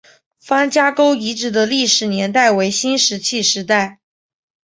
[0.39, 3.99] 方家沟遗址的历史年代为新石器时代。